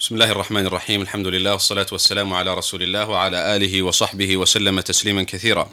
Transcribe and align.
بسم 0.00 0.14
الله 0.14 0.32
الرحمن 0.32 0.66
الرحيم 0.66 1.02
الحمد 1.02 1.26
لله 1.26 1.52
والصلاة 1.52 1.86
والسلام 1.92 2.34
على 2.34 2.54
رسول 2.54 2.82
الله 2.82 3.08
وعلى 3.08 3.56
آله 3.56 3.82
وصحبه 3.82 4.36
وسلم 4.36 4.80
تسليما 4.80 5.22
كثيرا 5.22 5.70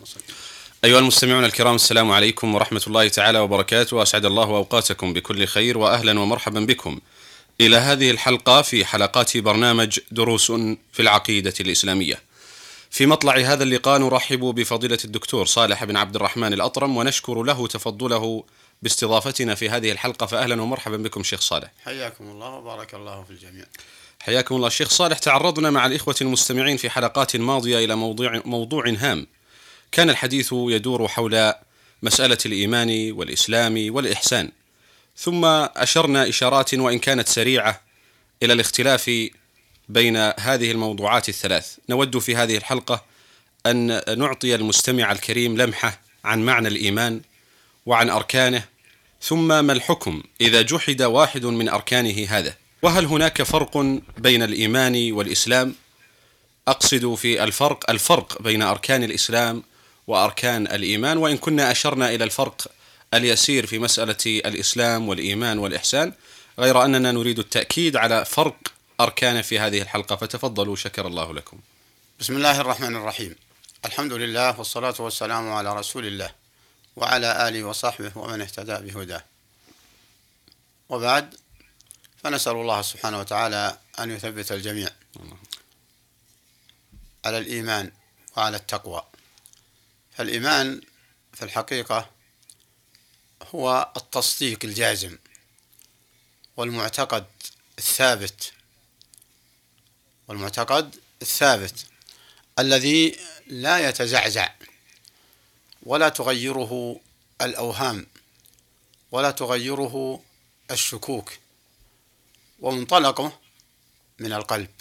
أيها 0.85 0.99
المستمعون 0.99 1.45
الكرام 1.45 1.75
السلام 1.75 2.11
عليكم 2.11 2.55
ورحمة 2.55 2.81
الله 2.88 3.07
تعالى 3.07 3.39
وبركاته 3.39 3.98
وأسعد 3.98 4.25
الله 4.25 4.43
أوقاتكم 4.43 5.13
بكل 5.13 5.45
خير 5.45 5.77
وأهلا 5.77 6.20
ومرحبا 6.20 6.59
بكم 6.59 6.99
إلى 7.62 7.77
هذه 7.77 8.12
الحلقة 8.12 8.62
في 8.62 8.85
حلقات 8.85 9.38
برنامج 9.38 9.99
دروس 10.12 10.51
في 10.91 10.99
العقيدة 10.99 11.53
الإسلامية 11.59 12.20
في 12.90 13.05
مطلع 13.05 13.37
هذا 13.37 13.63
اللقاء 13.63 13.99
نرحب 13.99 14.40
بفضيلة 14.40 14.99
الدكتور 15.05 15.45
صالح 15.45 15.84
بن 15.84 15.98
عبد 15.98 16.15
الرحمن 16.15 16.53
الأطرم 16.53 16.98
ونشكر 16.98 17.43
له 17.43 17.67
تفضله 17.67 18.43
باستضافتنا 18.81 19.55
في 19.55 19.70
هذه 19.70 19.91
الحلقة 19.91 20.26
فأهلا 20.26 20.62
ومرحبا 20.62 20.98
بكم 20.98 21.23
شيخ 21.23 21.41
صالح 21.41 21.71
حياكم 21.85 22.23
الله 22.29 22.49
وبارك 22.49 22.93
الله 22.93 23.23
في 23.23 23.31
الجميع 23.31 23.65
حياكم 24.26 24.55
الله 24.55 24.68
الشيخ 24.68 24.90
صالح 24.90 25.18
تعرضنا 25.18 25.70
مع 25.70 25.86
الإخوة 25.86 26.16
المستمعين 26.22 26.77
في 26.77 26.90
حلقات 26.90 27.36
ماضية 27.36 27.86
إلى 27.86 27.95
موضوع, 27.95 28.41
موضوع 28.46 28.90
هام. 28.90 29.27
كان 29.91 30.09
الحديث 30.09 30.49
يدور 30.54 31.07
حول 31.07 31.54
مسألة 32.04 32.38
الإيمان 32.46 33.12
والإسلام 33.12 33.96
والإحسان. 33.96 34.52
ثم 35.18 35.46
أشرنا 35.46 36.30
إشارات 36.30 36.74
وإن 36.74 36.99
كانت 36.99 37.27
سريعة 37.27 37.82
إلى 38.43 38.54
الاختلاف 38.54 39.12
بين 39.90 40.18
هذه 40.40 40.71
الموضوعات 40.71 41.30
الثلاث. 41.30 41.77
نود 41.90 42.20
في 42.20 42.35
هذه 42.35 42.58
الحلقة 42.58 43.04
أن 43.65 44.02
نعطي 44.18 44.55
المستمع 44.55 45.12
الكريم 45.12 45.58
لمحة 45.62 45.99
عن 46.26 46.46
معنى 46.46 46.68
الإيمان 46.68 47.21
وعن 47.85 48.10
أركانه 48.10 48.63
ثم 49.21 49.65
ما 49.65 49.74
الحكم 49.74 50.24
إذا 50.41 50.62
جحد 50.62 51.02
واحد 51.02 51.46
من 51.46 51.70
أركانه 51.70 52.26
هذا. 52.30 52.62
وهل 52.84 53.05
هناك 53.05 53.43
فرق 53.43 53.77
بين 54.17 54.43
الإيمان 54.43 55.12
والإسلام؟ 55.12 55.76
أقصد 56.67 57.15
في 57.15 57.43
الفرق 57.43 57.90
الفرق 57.90 58.41
بين 58.41 58.62
أركان 58.62 59.03
الإسلام 59.03 59.63
وأركان 60.07 60.67
الإيمان 60.67 61.17
وإن 61.17 61.37
كنا 61.37 61.71
أشرنا 61.71 62.09
إلى 62.09 62.23
الفرق 62.23 62.67
اليسير 63.13 63.65
في 63.65 63.79
مسألة 63.79 64.16
الإسلام 64.25 65.09
والإيمان 65.09 65.59
والإحسان 65.59 66.13
غير 66.59 66.85
أننا 66.85 67.12
نريد 67.12 67.40
التأكيد 67.40 67.95
على 67.95 68.25
فرق 68.25 68.57
أركان 69.01 69.41
في 69.41 69.59
هذه 69.59 69.81
الحلقة. 69.81 70.16
فتفضلوا 70.16 70.75
شكر 70.75 71.07
الله 71.07 71.34
لكم. 71.34 71.59
بسم 72.19 72.35
الله 72.35 72.62
الرحمن 72.62 72.95
الرحيم. 72.95 73.35
الحمد 73.85 74.13
لله 74.13 74.57
والصلاة 74.59 74.95
والسلام 75.00 75.51
على 75.51 75.75
رسول 75.75 76.06
الله 76.06 76.31
وعلى 76.95 77.47
آله 77.47 77.63
وصحبه 77.63 78.12
ومن 78.16 78.41
اهتدى 78.41 78.75
بهداه. 78.91 79.23
وبعد 80.90 81.35
فنسأل 82.24 82.53
الله 82.53 82.81
سبحانه 82.81 83.19
وتعالى 83.19 83.78
أن 84.00 84.12
يثبت 84.12 84.52
الجميع 84.52 84.90
على 87.25 87.38
الإيمان 87.38 87.91
وعلى 88.38 88.57
التقوى. 88.57 89.03
فالإيمان 90.16 90.81
في 91.34 91.46
الحقيقة 91.46 92.09
هو 93.56 93.91
التصديق 93.97 94.59
الجازم 94.63 95.18
والمعتقد 96.58 97.25
الثابت 97.78 98.53
والمعتقد 100.28 100.96
الثابت 101.22 101.86
الذي 102.59 103.20
لا 103.47 103.90
يتزعزع 103.90 104.50
ولا 105.84 106.09
تغيره 106.09 107.00
الأوهام 107.42 108.08
ولا 109.12 109.31
تغيره 109.31 110.24
الشكوك. 110.72 111.43
ومنطلقه 112.63 113.40
من 114.19 114.34
القلب. 114.34 114.72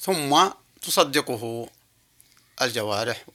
ثم 0.00 0.50
تصدقه 0.82 1.70
الجوارح 2.62 3.26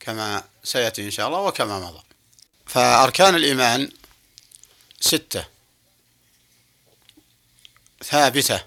كما 0.00 0.48
سيأتي 0.64 1.04
إن 1.04 1.10
شاء 1.10 1.28
الله 1.28 1.40
وكما 1.40 1.80
مضى. 1.80 2.02
فأركان 2.66 3.34
الإيمان 3.34 3.92
ستة. 5.00 5.44
ثابتة 8.04 8.64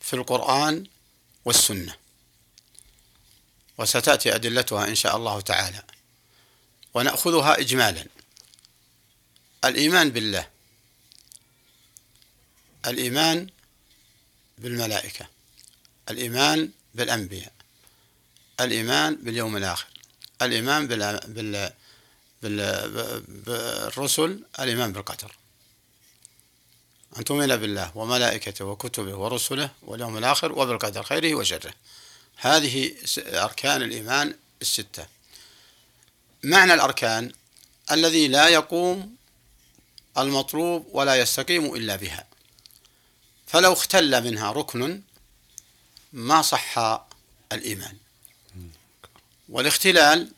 في 0.00 0.14
القرآن 0.14 0.86
والسنة. 1.44 1.96
وستأتي 3.78 4.34
أدلتها 4.34 4.88
إن 4.88 4.94
شاء 4.94 5.16
الله 5.16 5.40
تعالى. 5.40 5.82
ونأخذها 6.94 7.60
إجمالا. 7.60 8.06
الإيمان 9.64 10.10
بالله. 10.10 10.57
الإيمان 12.86 13.46
بالملائكة 14.58 15.26
الإيمان 16.10 16.70
بالأنبياء 16.94 17.52
الإيمان 18.60 19.16
باليوم 19.16 19.56
الآخر 19.56 19.86
الإيمان 20.42 20.86
بال... 20.86 21.20
بال... 21.26 21.72
بال... 22.42 23.22
بالرسل 23.28 24.44
الإيمان 24.60 24.92
بالقدر. 24.92 25.36
أن 27.18 27.24
تؤمن 27.24 27.56
بالله 27.56 27.96
وملائكته 27.96 28.64
وكتبه 28.64 29.14
ورسله 29.14 29.70
واليوم 29.82 30.18
الآخر 30.18 30.52
وبالقدر 30.52 31.02
خيره 31.02 31.34
وشره. 31.34 31.74
هذه 32.36 32.94
أركان 33.18 33.82
الإيمان 33.82 34.34
الستة. 34.62 35.06
معنى 36.42 36.74
الأركان 36.74 37.32
الذي 37.90 38.28
لا 38.28 38.48
يقوم 38.48 39.16
المطلوب 40.18 40.86
ولا 40.92 41.16
يستقيم 41.16 41.74
إلا 41.74 41.96
بها. 41.96 42.27
فلو 43.48 43.72
اختل 43.72 44.24
منها 44.24 44.52
ركن 44.52 45.02
ما 46.12 46.42
صح 46.42 46.78
الإيمان. 47.52 47.96
والاختلال 49.48 50.32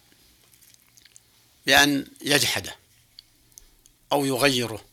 بأن 1.67 2.07
يجحده 2.21 2.77
أو 4.13 4.25
يغيره 4.25 4.85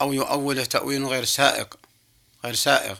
أو 0.00 0.12
يؤوله 0.12 0.64
تأويل 0.64 1.04
غير 1.04 1.24
سائق 1.24 1.78
غير 2.44 2.54
سائغ. 2.54 2.98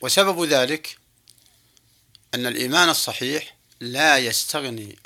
وسبب 0.00 0.44
ذلك 0.44 0.98
أن 2.34 2.46
الإيمان 2.46 2.88
الصحيح 2.88 3.56
لا 3.80 4.18
يستغني 4.18 4.98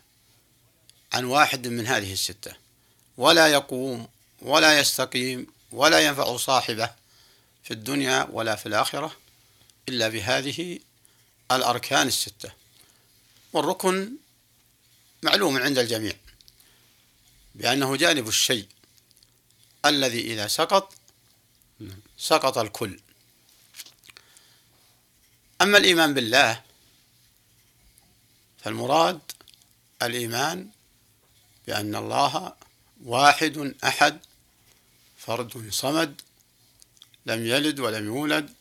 عن 1.12 1.24
واحد 1.24 1.68
من 1.68 1.86
هذه 1.86 2.12
الستة 2.12 2.56
ولا 3.16 3.48
يقوم 3.48 4.08
ولا 4.42 4.78
يستقيم 4.78 5.46
ولا 5.74 6.00
ينفع 6.00 6.36
صاحبه 6.36 6.90
في 7.64 7.70
الدنيا 7.70 8.28
ولا 8.30 8.56
في 8.56 8.66
الآخرة 8.66 9.16
إلا 9.88 10.08
بهذه 10.08 10.78
الأركان 11.52 12.06
الستة. 12.06 12.52
والركن 13.52 14.12
معلوم 15.22 15.56
عند 15.56 15.78
الجميع 15.78 16.16
بأنه 17.54 17.96
جانب 17.96 18.28
الشيء 18.28 18.68
الذي 19.84 20.20
إذا 20.20 20.46
سقط 20.46 20.94
سقط 22.18 22.58
الكل. 22.58 23.00
أما 25.60 25.78
الإيمان 25.78 26.14
بالله 26.14 26.62
فالمراد 28.58 29.20
الإيمان 30.02 30.68
بأن 31.66 31.96
الله 31.96 32.54
واحد 33.04 33.74
أحد 33.84 34.20
فرد 35.26 35.70
صمد 35.70 36.20
لم 37.26 37.46
يلد 37.46 37.80
ولم 37.80 38.06
يولد 38.06 38.54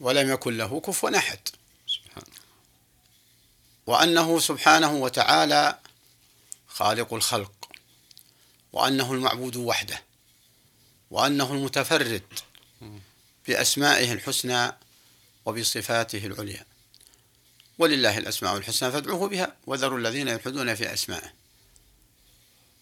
ولم 0.00 0.30
يكن 0.30 0.56
له 0.56 0.80
كفوا 0.80 1.16
أحد. 1.16 1.38
وأنه 3.86 4.38
سبحانه 4.38 4.92
وتعالى 4.92 5.78
خالق 6.68 7.14
الخلق 7.14 7.52
وأنه 8.72 9.12
المعبود 9.12 9.56
وحده 9.56 10.02
وأنه 11.10 11.52
المتفرد 11.52 12.22
بأسمائه 13.48 14.12
الحسنى 14.12 14.72
وبصفاته 15.46 16.26
العليا. 16.26 16.66
ولله 17.78 18.18
الأسماء 18.18 18.56
الحسنى 18.56 18.92
فادعوه 18.92 19.28
بها 19.28 19.56
وذروا 19.66 19.98
الذين 19.98 20.28
يلحدون 20.28 20.74
في 20.74 20.92
أسمائه. 20.94 21.32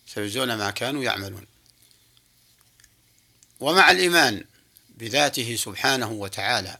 سيجزون 0.06 0.54
ما 0.54 0.70
كانوا 0.70 1.04
يعملون. 1.04 1.53
ومع 3.64 3.90
الإيمان 3.90 4.44
بذاته 4.88 5.56
سبحانه 5.56 6.10
وتعالى 6.10 6.78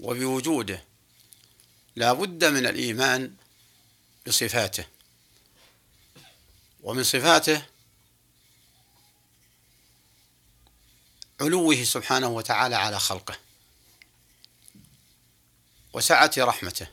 وبوجوده 0.00 0.84
لا 1.96 2.12
بد 2.12 2.44
من 2.44 2.66
الإيمان 2.66 3.34
بصفاته. 4.26 4.86
ومن 6.82 7.04
صفاته 7.04 7.66
علوه 11.40 11.84
سبحانه 11.84 12.28
وتعالى 12.28 12.76
على 12.76 13.00
خلقه 13.00 13.38
وسعة 15.92 16.32
رحمته 16.38 16.86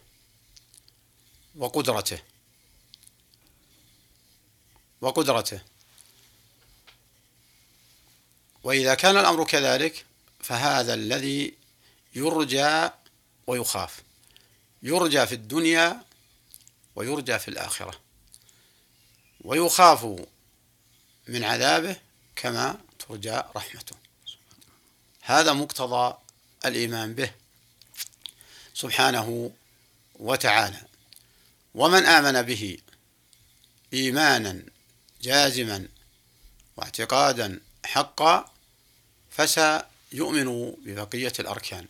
وقدرته 1.55 2.21
وقدرته 5.01 5.61
وإذا 8.63 8.95
كان 8.95 9.17
الأمر 9.17 9.43
كذلك 9.45 10.05
فهذا 10.39 10.93
الذي 10.93 11.53
يرجى 12.15 12.89
ويخاف. 13.47 14.03
يرجى 14.83 15.25
في 15.25 15.35
الدنيا 15.35 16.03
ويرجى 16.95 17.39
في 17.39 17.47
الآخرة. 17.47 17.99
ويخاف 19.41 20.05
من 21.27 21.43
عذابه 21.43 21.95
كما 22.35 22.77
ترجى 22.99 23.41
رحمته. 23.55 23.95
هذا 25.21 25.53
مقتضى 25.53 26.17
الإيمان 26.65 27.13
به 27.13 27.31
سبحانه 28.73 29.51
وتعالى. 30.15 30.81
ومن 31.75 32.05
آمن 32.05 32.41
به 32.41 32.77
إيمانا 33.93 34.63
جازما 35.21 35.87
واعتقادا 36.77 37.59
حقا 37.89 38.51
فسيؤمن 39.31 40.71
ببقية 40.85 41.33
الأركان. 41.39 41.85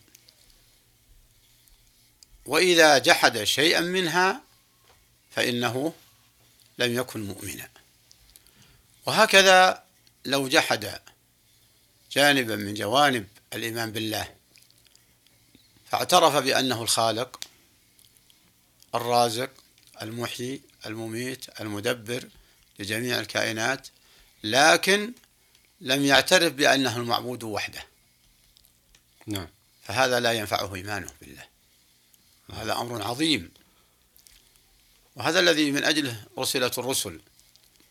وإذا 2.46 2.98
جحد 2.98 3.44
شيئا 3.44 3.80
منها 3.80 4.40
فإنه 5.30 5.94
لم 6.78 6.94
يكن 6.94 7.22
مؤمنا. 7.22 7.68
وهكذا 9.06 9.82
لو 10.24 10.48
جحد 10.48 11.00
جانبا 12.12 12.56
من 12.56 12.74
جوانب 12.74 13.26
الإيمان 13.52 13.92
بالله 13.92 14.34
فاعترف 15.90 16.36
بأنه 16.36 16.82
الخالق 16.82 17.40
الرازق 18.94 19.50
المحيي 20.02 20.60
المميت 20.86 21.60
المدبر 21.60 22.28
لجميع 22.78 23.20
الكائنات 23.20 23.88
لكن 24.44 25.12
لم 25.80 26.04
يعترف 26.04 26.52
بأنه 26.52 26.96
المعبود 26.96 27.44
وحده. 27.44 27.84
نعم. 29.26 29.48
فهذا 29.82 30.20
لا 30.20 30.32
ينفعه 30.32 30.74
إيمانه 30.74 31.10
بالله. 31.20 31.44
هذا 32.52 32.72
أمر 32.72 33.02
عظيم. 33.02 33.50
وهذا 35.16 35.40
الذي 35.40 35.70
من 35.70 35.84
أجله 35.84 36.24
أرسلت 36.38 36.78
الرسل. 36.78 37.20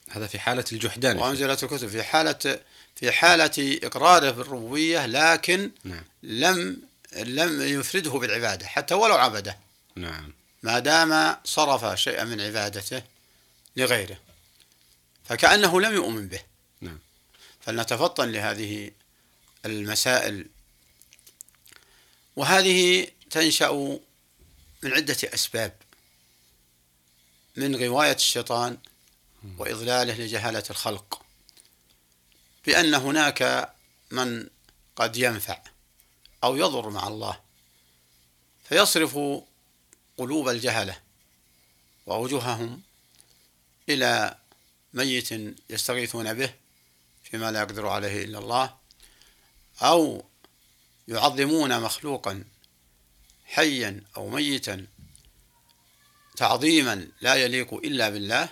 هذا 0.09 0.27
في 0.27 0.39
حالة 0.39 0.65
الجحدان. 0.71 1.17
وأنزلت 1.17 1.63
الكتب 1.63 1.87
في 1.87 2.03
حالة 2.03 2.59
في 2.95 3.11
حالة 3.11 3.79
إقراره 3.83 4.31
بالربوبية 4.31 5.05
لكن 5.05 5.71
نعم. 5.83 6.03
لم 6.23 6.81
لم 7.15 7.61
يفرده 7.61 8.11
بالعبادة 8.11 8.67
حتى 8.67 8.93
ولو 8.93 9.15
عبده. 9.15 9.57
نعم. 9.95 10.33
ما 10.63 10.79
دام 10.79 11.35
صرف 11.45 11.99
شيئا 11.99 12.23
من 12.23 12.41
عبادته 12.41 13.03
لغيره. 13.75 14.17
فكأنه 15.25 15.81
لم 15.81 15.93
يؤمن 15.93 16.27
به. 16.27 16.48
فلنتفطن 17.69 18.31
لهذه 18.31 18.91
المسائل. 19.65 20.45
وهذه 22.35 23.07
تنشأ 23.29 23.99
من 24.83 24.93
عدة 24.93 25.17
أسباب. 25.23 25.77
من 27.55 27.75
غواية 27.75 28.15
الشيطان 28.15 28.77
وإضلاله 29.57 30.13
لجهالة 30.13 30.63
الخلق. 30.69 31.21
بأن 32.65 32.93
هناك 32.93 33.73
من 34.11 34.49
قد 34.95 35.17
ينفع 35.17 35.61
أو 36.43 36.55
يضر 36.55 36.89
مع 36.89 37.07
الله 37.07 37.39
فيصرف 38.69 39.19
قلوب 40.17 40.49
الجهلة 40.49 41.01
وأوجههم 42.05 42.81
إلى 43.89 44.37
ميت 44.93 45.29
يستغيثون 45.69 46.33
به 46.33 46.53
فيما 47.31 47.51
لا 47.51 47.59
يقدر 47.59 47.87
عليه 47.87 48.25
إلا 48.25 48.39
الله 48.39 48.75
أو 49.81 50.25
يعظمون 51.07 51.81
مخلوقا 51.81 52.43
حيا 53.45 54.01
أو 54.17 54.29
ميتا 54.29 54.87
تعظيما 56.37 57.07
لا 57.21 57.35
يليق 57.35 57.73
إلا 57.73 58.09
بالله 58.09 58.49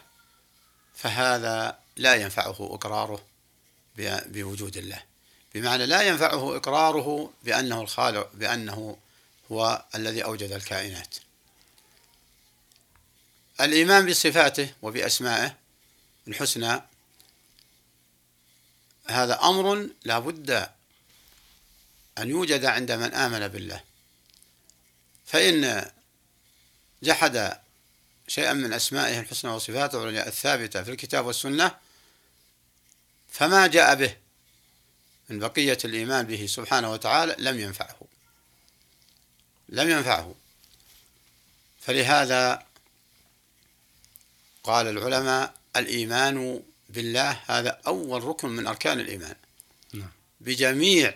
فهذا 0.95 1.79
لا 1.95 2.15
ينفعه 2.15 2.55
إقراره 2.59 3.25
بوجود 4.25 4.77
الله. 4.77 5.03
بمعنى 5.55 5.85
لا 5.85 6.01
ينفعه 6.01 6.57
إقراره 6.57 7.33
بأنه 7.43 7.81
الخالق 7.81 8.29
بأنه 8.33 8.97
هو 9.51 9.85
الذي 9.95 10.23
أوجد 10.23 10.51
الكائنات. 10.51 11.15
الإيمان 13.61 14.05
بصفاته 14.05 14.73
وبأسمائه 14.81 15.55
الحسنى 16.27 16.81
هذا 19.09 19.39
أمر 19.43 19.89
لا 20.03 20.19
بد 20.19 20.69
أن 22.17 22.29
يوجد 22.29 22.65
عند 22.65 22.91
من 22.91 23.13
آمن 23.13 23.47
بالله. 23.47 23.83
فإن 25.25 25.91
جحد 27.03 27.57
شيئا 28.27 28.53
من 28.53 28.73
أسمائه 28.73 29.19
الحسنى 29.19 29.51
وصفاته 29.51 30.03
العليا 30.03 30.27
الثابتة 30.27 30.83
في 30.83 30.91
الكتاب 30.91 31.25
والسنة 31.25 31.77
فما 33.31 33.67
جاء 33.67 33.95
به 33.95 34.17
من 35.29 35.39
بقية 35.39 35.77
الإيمان 35.85 36.25
به 36.25 36.45
سبحانه 36.45 36.91
وتعالى 36.91 37.35
لم 37.39 37.59
ينفعه. 37.59 37.97
لم 39.69 39.89
ينفعه. 39.89 40.35
فلهذا 41.81 42.65
قال 44.63 44.87
العلماء 44.87 45.53
الإيمان 45.75 46.63
بالله 46.89 47.39
هذا 47.47 47.81
أول 47.87 48.23
ركن 48.23 48.49
من 48.49 48.67
أركان 48.67 48.99
الإيمان. 48.99 49.35
نعم. 49.93 50.11
بجميع 50.41 51.15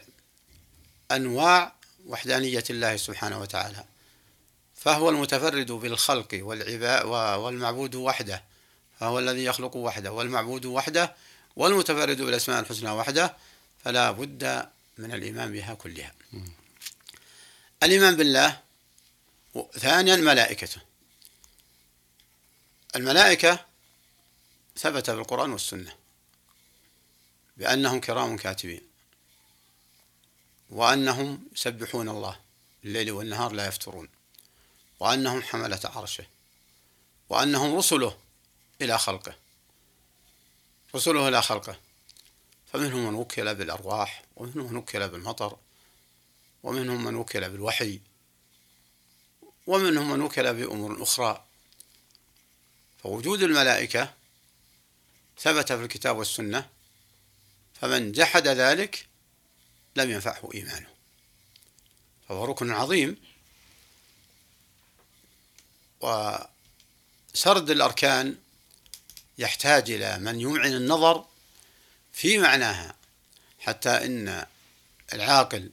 أنواع 1.12 1.73
وحدانية 2.07 2.63
الله 2.69 2.97
سبحانه 2.97 3.42
وتعالى. 3.42 3.85
فهو 4.75 5.09
المتفرد 5.09 5.71
بالخلق 5.71 6.28
والعباء 6.33 7.07
والمعبود 7.40 7.95
وحده. 7.95 8.44
فهو 8.99 9.19
الذي 9.19 9.44
يخلق 9.44 9.75
وحده 9.75 10.11
والمعبود 10.11 10.66
وحده 10.66 11.16
والمتفرد 11.56 12.21
بالأسماء 12.21 12.59
الحسنى 12.59 12.90
وحده. 12.90 13.37
فلا 13.83 14.11
بد 14.11 14.69
من 14.97 15.13
الإيمان 15.13 15.51
بها 15.54 15.73
كلها. 15.73 16.13
الإيمان 17.83 18.16
بالله 18.16 18.59
ثانيا 19.78 20.16
ملائكته. 20.16 20.81
الملائكة 22.95 23.66
ثبت 24.78 25.09
في 25.09 25.18
القرآن 25.18 25.51
والسنة 25.51 25.95
بأنهم 27.57 27.99
كرام 27.99 28.37
كاتبين 28.37 28.81
وأنهم 30.69 31.47
يسبحون 31.54 32.09
الله 32.09 32.40
الليل 32.83 33.11
والنهار 33.11 33.51
لا 33.51 33.68
يفترون 33.68 34.09
وأنهم 34.99 35.42
حملة 35.42 35.80
عرشه 35.83 36.25
وأنهم 37.30 37.78
رسله 37.78 38.18
إلى 38.81 38.97
خلقه 38.97 39.35
رسله 40.95 41.28
إلى 41.28 41.42
خلقه 41.42 41.80
فمنهم 42.73 43.07
من 43.07 43.13
وكل 43.13 43.56
بالأرواح 43.56 44.23
ومنهم 44.35 44.71
من 44.71 44.78
وكل 44.78 45.09
بالمطر 45.09 45.57
ومنهم 46.63 47.04
من 47.04 47.16
وكل 47.16 47.49
بالوحي 47.49 47.99
ومنهم 49.68 50.11
من 50.11 50.21
وكل 50.21 50.54
بأمور 50.54 51.04
أخرى 51.04 51.45
فوجود 53.04 53.44
الملائكة 53.44 54.13
ثبت 55.42 55.74
في 55.74 55.83
الكتاب 55.83 56.18
والسنة 56.18 56.69
فمن 57.81 58.12
جحد 58.12 58.48
ذلك 58.48 59.06
لم 59.95 60.10
ينفعه 60.10 60.50
إيمانه. 60.54 60.88
فهو 62.30 62.45
ركن 62.45 62.71
عظيم. 62.71 63.18
وسرد 66.02 67.69
الأركان 67.69 68.36
يحتاج 69.38 69.92
إلى 69.92 70.18
من 70.18 70.42
يمعن 70.42 70.74
النظر 70.74 71.26
في 72.14 72.38
معناها 72.38 72.95
حتى 73.60 73.90
إن 73.90 74.45
العاقل 75.14 75.71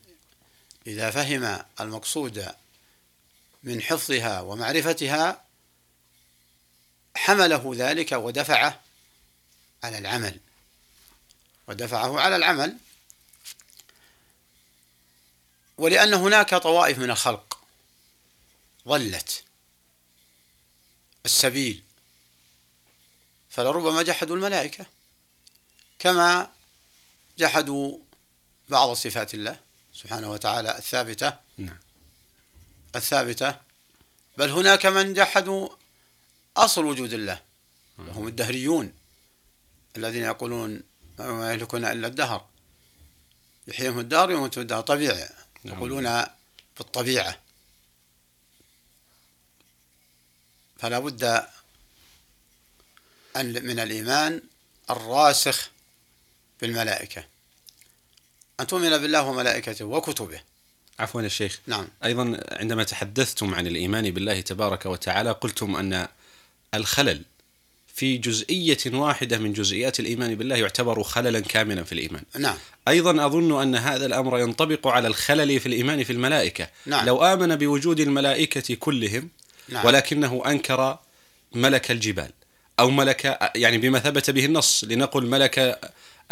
إذا 0.87 1.11
فهم 1.11 1.65
المقصود 1.81 2.55
من 3.63 3.83
حفظها 3.83 4.41
ومعرفتها 4.41 5.45
حمله 7.17 7.73
ذلك 7.77 8.13
ودفعه 8.13 8.81
على 9.85 9.99
العمل. 9.99 10.41
ودفعه 11.69 12.21
على 12.21 12.37
العمل. 12.37 12.77
ولأن 15.79 16.15
هناك 16.15 16.55
طوائف 16.55 16.99
من 16.99 17.11
الخلق 17.11 17.59
ضلت 18.89 19.45
السبيل. 21.25 21.83
فلربما 23.51 24.03
جحدوا 24.03 24.37
الملائكة. 24.37 24.87
كما 25.99 26.53
جحدوا 27.39 27.99
بعض 28.69 28.93
صفات 28.93 29.35
الله 29.35 29.61
سبحانه 29.93 30.31
وتعالى 30.31 30.79
الثابتة. 30.79 31.39
نعم. 31.59 31.79
الثابتة. 32.97 33.61
بل 34.37 34.51
هناك 34.51 34.87
من 34.87 35.15
جحدوا 35.15 35.69
أصل 36.57 36.85
وجود 36.85 37.13
الله. 37.13 37.43
وهم 37.99 38.29
الدهريون. 38.29 38.98
الذين 39.99 40.23
يقولون 40.25 40.83
ما 41.19 41.53
يهلكنا 41.53 41.93
إلا 41.93 42.07
الدهر. 42.07 42.47
يحييهم 43.69 43.99
الدهر 43.99 44.31
يموت 44.31 44.59
الدهر. 44.59 44.81
طبيعي. 44.81 45.29
نعم. 45.65 45.77
يقولون 45.77 46.25
بالطبيعة 46.79 47.39
فلا 50.79 50.99
بد 50.99 51.25
أن 53.37 53.67
من 53.67 53.81
الإيمان 53.81 54.43
الراسخ 54.91 55.71
بالملائكة. 56.61 57.25
أن 58.61 58.67
تؤمن 58.67 58.99
بالله 58.99 59.23
وملائكته 59.23 59.85
وكتبه. 59.85 60.41
عفوا 60.99 61.23
يا 61.23 61.29
شيخ. 61.29 61.61
نعم. 61.67 61.89
أيضا 62.05 62.41
عندما 62.53 62.85
تحدثتم 62.85 63.55
عن 63.55 63.67
الإيمان 63.67 64.11
بالله 64.11 64.41
تبارك 64.41 64.87
وتعالى 64.87 65.31
قلتم 65.31 65.77
أن 65.77 66.09
الخلل 66.75 67.25
في 67.99 68.17
جزئية 68.17 68.79
واحدة 68.87 69.39
من 69.39 69.53
جزئيات 69.53 70.01
الإيمان 70.01 70.35
بالله 70.35 70.57
يعتبر 70.57 71.03
خللا 71.03 71.41
كاملا 71.41 71.85
في 71.85 71.93
الإيمان. 71.93 72.23
نعم. 72.39 72.57
أيضا 72.89 73.27
أظن 73.27 73.63
أن 73.63 73.75
هذا 73.75 74.07
الأمر 74.07 74.39
ينطبق 74.39 74.87
على 74.87 75.09
الخلل 75.09 75.61
في 75.61 75.67
الإيمان 75.67 76.05
في 76.05 76.13
الملائكة. 76.13 76.69
نعم. 76.87 77.07
لو 77.07 77.25
آمن 77.25 77.57
بوجود 77.57 78.01
الملائكة 78.01 78.75
كلهم 78.75 79.29
نعم. 79.69 79.87
ولكنه 79.87 80.43
أنكر 80.47 80.99
ملك 81.53 81.91
الجبال 81.91 82.31
أو 82.81 82.91
ملك 82.91 83.53
يعني 83.57 83.79
بما 83.79 83.99
ثبت 83.99 84.31
به 84.31 84.45
النص 84.45 84.85
لنقل 84.85 85.27
ملك 85.27 85.81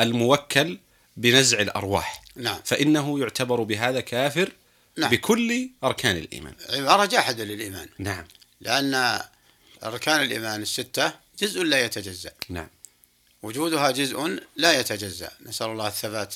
الموكل 0.01 0.79
بنزع 1.17 1.61
الأرواح. 1.61 2.23
نعم. 2.37 2.61
فإنه 2.65 3.21
يعتبر 3.21 3.63
بهذا 3.63 4.01
كافر 4.01 4.53
نعم. 4.99 5.11
بكل 5.11 5.71
أركان 5.85 6.17
الإيمان. 6.17 6.55
عبارة 6.71 7.05
جاحدة 7.05 7.45
للإيمان. 7.45 7.89
نعم. 7.99 8.25
لأن 8.61 9.21
أركان 9.85 10.23
الإيمان 10.23 10.63
الستة 10.63 11.26
جزء 11.39 11.63
لا 11.63 11.85
يتجزأ. 11.85 12.33
نعم. 12.49 12.69
وجودها 13.43 13.91
جزء 13.91 14.43
لا 14.57 14.81
يتجزأ. 14.81 15.31
نسأل 15.41 15.67
الله 15.67 15.87
الثبات 15.87 16.35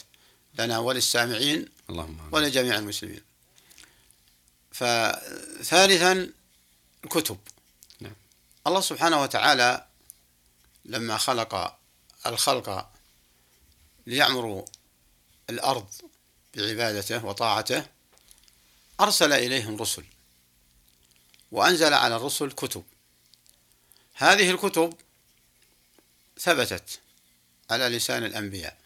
لنا 0.58 0.78
وللسامعين 0.78 1.68
اللهم. 1.90 2.28
ولجميع 2.32 2.78
المسلمين. 2.78 3.22
فثالثا 4.72 6.32
الكتب 7.04 7.38
نعم. 8.00 8.14
الله 8.66 8.80
سبحانه 8.80 9.22
وتعالى 9.22 9.86
لما 10.84 11.16
خلق 11.16 11.78
الخلق 12.26 12.90
ليعمروا 14.06 14.64
الأرض 15.50 15.88
بعبادته 16.54 17.24
وطاعته 17.24 17.86
أرسل 19.00 19.32
إليهم 19.32 19.76
رسل 19.76 20.04
وأنزل 21.52 21.94
على 21.94 22.16
الرسل 22.16 22.50
كتب. 22.50 22.84
هذه 24.20 24.50
الكتب 24.50 24.94
ثبتت 26.38 27.00
على 27.70 27.88
لسان 27.88 28.24
الأنبياء. 28.24 28.76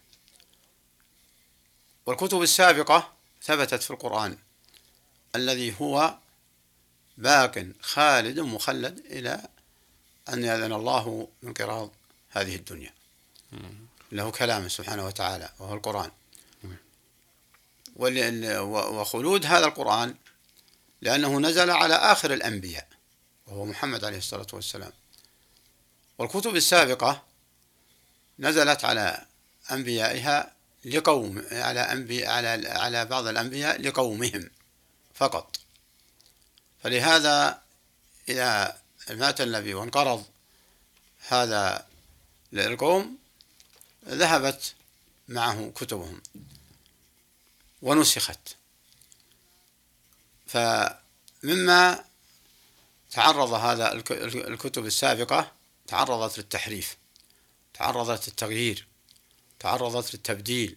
والكتب 2.05 2.41
السابقة 2.41 3.13
ثبتت 3.43 3.83
في 3.83 3.91
القرآن 3.91 4.37
الذي 5.35 5.75
هو 5.81 6.17
باق 7.17 7.65
خالد 7.81 8.39
مخلد 8.39 8.99
إلى 8.99 9.47
أن 10.29 10.43
يأذن 10.43 10.73
الله 10.73 11.27
انقراض 11.43 11.91
هذه 12.29 12.55
الدنيا. 12.55 12.93
له 14.11 14.31
كلامه 14.31 14.67
سبحانه 14.67 15.05
وتعالى 15.05 15.49
وهو 15.59 15.73
القرآن. 15.73 16.11
وخلود 17.95 19.45
هذا 19.45 19.65
القرآن 19.65 20.15
لأنه 21.01 21.39
نزل 21.39 21.71
على 21.71 21.95
آخر 21.95 22.33
الأنبياء 22.33 22.87
وهو 23.47 23.65
محمد 23.65 24.05
عليه 24.05 24.17
الصلاة 24.17 24.47
والسلام. 24.53 24.91
والكتب 26.17 26.55
السابقة 26.55 27.23
نزلت 28.39 28.85
على 28.85 29.25
أنبيائها 29.71 30.51
لقوم 30.85 31.45
على 31.51 31.79
أنبياء 31.79 32.31
على 32.31 32.69
على 32.69 33.05
بعض 33.05 33.27
الأنبياء 33.27 33.81
لقومهم 33.81 34.49
فقط. 35.15 35.59
فلهذا 36.83 37.61
إذا 38.29 38.77
مات 39.09 39.41
النبي 39.41 39.73
وانقرض 39.73 40.25
هذا 41.27 41.85
القوم 42.53 43.17
ذهبت 44.07 44.73
معه 45.27 45.71
كتبهم 45.75 46.21
ونسخت. 47.81 48.39
فمما 50.47 52.05
تعرض 53.11 53.53
هذا 53.53 53.91
الك- 53.93 54.11
الكتب 54.47 54.85
السابقة 54.85 55.51
تعرضت 55.87 56.37
للتحريف 56.37 56.97
تعرضت 57.73 58.27
للتغيير 58.27 58.87
تعرضت 59.59 60.13
للتبديل 60.13 60.75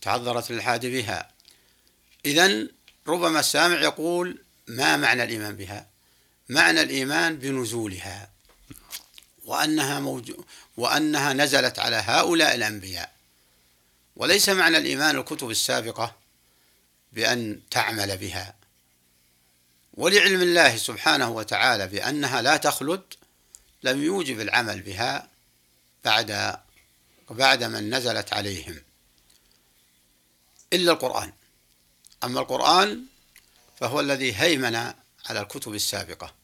تعذرت 0.00 0.50
للحاد 0.50 0.86
بها. 0.86 1.30
إذا 2.26 2.66
ربما 3.06 3.40
السامع 3.40 3.80
يقول 3.80 4.38
ما 4.66 4.96
معنى 4.96 5.22
الإيمان 5.22 5.56
بها؟ 5.56 5.86
معنى 6.48 6.80
الإيمان 6.80 7.36
بنزولها. 7.38 8.30
وأنها 9.44 10.00
موجو 10.00 10.44
وأنها 10.76 11.32
نزلت 11.32 11.78
على 11.78 11.96
هؤلاء 11.96 12.54
الأنبياء. 12.54 13.12
وليس 14.16 14.48
معنى 14.48 14.76
الإيمان 14.76 15.18
الكتب 15.18 15.50
السابقة 15.50 16.16
بأن 17.12 17.60
تعمل 17.70 18.16
بها. 18.16 18.54
ولعلم 19.94 20.42
الله 20.42 20.76
سبحانه 20.76 21.30
وتعالى 21.30 21.86
بأنها 21.86 22.42
لا 22.42 22.56
تخلد 22.56 23.02
لم 23.82 24.02
يوجب 24.02 24.40
العمل 24.40 24.80
بها 24.82 25.28
بعد 26.04 26.60
بعد 27.30 27.64
من 27.64 27.94
نزلت 27.94 28.32
عليهم. 28.32 28.82
إلا 30.72 30.92
القرآن. 30.92 31.32
أما 32.24 32.40
القرآن 32.40 33.04
فهو 33.80 34.00
الذي 34.00 34.36
هيمن 34.36 34.76
على 35.26 35.40
الكتب 35.40 35.74
السابقة. 35.74 36.34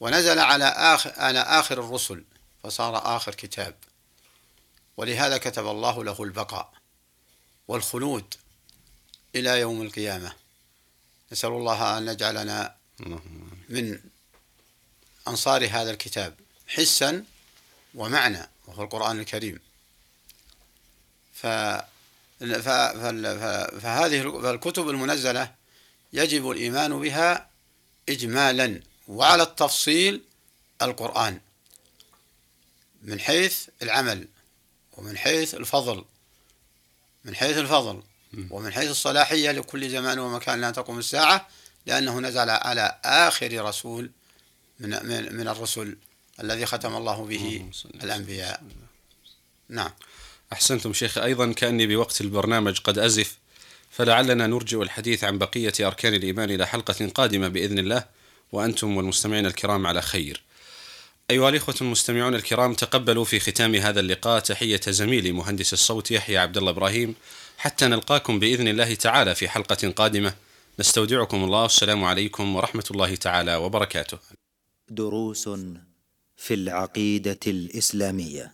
ونزل 0.00 0.38
على 0.38 0.64
آخر, 0.64 1.12
على 1.16 1.40
آخر 1.40 1.80
الرسل 1.80 2.24
فصار 2.62 3.16
آخر 3.16 3.34
كتاب. 3.34 3.74
ولهذا 4.96 5.38
كتب 5.38 5.66
الله 5.66 6.04
له 6.04 6.22
البقاء 6.22 6.72
والخلود 7.68 8.34
إلى 9.34 9.60
يوم 9.60 9.82
القيامة. 9.82 10.32
نسأل 11.32 11.50
الله 11.50 11.98
أن 11.98 12.08
يجعلنا 12.08 12.76
من 13.68 14.00
أنصار 15.30 15.66
هذا 15.66 15.90
الكتاب 15.90 16.34
حسا 16.68 17.24
ومعنى 17.94 18.48
وهو 18.66 18.82
القرآن 18.82 19.20
الكريم. 19.20 19.60
ف 21.34 21.46
فهذه 23.80 24.50
الكتب 24.50 24.88
المنزلة 24.88 25.54
يجب 26.12 26.50
الإيمان 26.50 27.00
بها 27.00 27.48
إجمالا 28.08 28.80
وعلى 29.08 29.42
التفصيل 29.42 30.22
القرآن 30.82 31.40
من 33.02 33.20
حيث 33.20 33.68
العمل 33.82 34.28
ومن 34.92 35.18
حيث 35.18 35.54
الفضل 35.54 36.04
من 37.24 37.34
حيث 37.34 37.58
الفضل 37.58 38.02
ومن 38.50 38.72
حيث 38.72 38.90
الصلاحية 38.90 39.50
لكل 39.50 39.90
زمان 39.90 40.18
ومكان 40.18 40.60
لا 40.60 40.70
تقوم 40.70 40.98
الساعة 40.98 41.48
لأنه 41.86 42.20
نزل 42.20 42.50
على 42.50 43.00
آخر 43.04 43.64
رسول 43.64 44.10
من 44.80 44.90
من, 44.90 45.36
من 45.36 45.48
الرسل 45.48 45.96
الذي 46.40 46.66
ختم 46.66 46.96
الله 46.96 47.24
به. 47.24 47.70
الأنبياء. 48.04 48.62
نعم. 49.68 49.90
أحسنتم 50.52 50.92
شيخ 50.92 51.18
أيضا 51.18 51.52
كأني 51.52 51.86
بوقت 51.86 52.20
البرنامج 52.20 52.78
قد 52.78 52.98
أزف 52.98 53.38
فلعلنا 53.90 54.46
نرجئ 54.46 54.82
الحديث 54.82 55.24
عن 55.24 55.38
بقية 55.38 55.72
أركان 55.80 56.14
الإيمان 56.14 56.50
إلى 56.50 56.66
حلقة 56.66 57.08
قادمة 57.14 57.48
بإذن 57.48 57.78
الله 57.78 58.04
وأنتم 58.52 58.96
والمستمعين 58.96 59.46
الكرام 59.46 59.86
على 59.86 60.02
خير. 60.02 60.42
أيها 61.30 61.48
الإخوة 61.48 61.74
المستمعون 61.80 62.34
الكرام 62.34 62.74
تقبلوا 62.74 63.24
في 63.24 63.40
ختام 63.40 63.74
هذا 63.74 64.00
اللقاء 64.00 64.40
تحية 64.40 64.80
زميلي 64.88 65.32
مهندس 65.32 65.72
الصوت 65.72 66.10
يحيى 66.10 66.38
عبد 66.38 66.56
الله 66.56 66.70
إبراهيم 66.70 67.14
حتى 67.58 67.86
نلقاكم 67.86 68.38
بإذن 68.38 68.68
الله 68.68 68.94
تعالى 68.94 69.34
في 69.34 69.48
حلقة 69.48 69.90
قادمة. 69.90 70.34
نستودعكم 70.78 71.44
الله 71.44 71.62
والسلام 71.62 72.04
عليكم 72.04 72.56
ورحمة 72.56 72.84
الله 72.90 73.14
تعالى 73.14 73.56
وبركاته. 73.56 74.39
دروس 74.90 75.48
في 76.36 76.54
العقيدة 76.54 77.38
الإسلامية. 77.46 78.52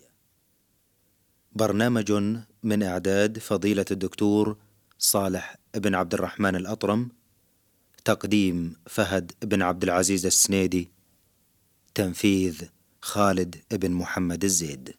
برنامج 1.53 2.13
من 2.63 2.83
إعداد 2.83 3.39
فضيلة 3.39 3.85
الدكتور 3.91 4.57
صالح 4.99 5.57
بن 5.75 5.95
عبد 5.95 6.15
الرحمن 6.15 6.57
الأطرم 6.57 7.09
تقديم 8.05 8.77
فهد 8.87 9.33
بن 9.43 9.63
عبد 9.63 9.83
العزيز 9.83 10.27
السنيدي 10.27 10.91
تنفيذ 11.95 12.63
خالد 13.03 13.57
بن 13.71 13.91
محمد 13.91 14.45
الزيد. 14.45 14.95